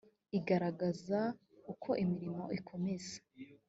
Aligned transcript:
igaragaza 0.37 1.19
uko 1.71 1.89
imirimo 2.03 2.43
ikomeza 2.57 3.15